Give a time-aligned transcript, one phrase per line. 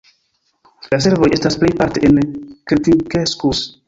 [0.93, 2.17] La servoj estas plejparte en
[2.73, 3.63] Keltinkeskus.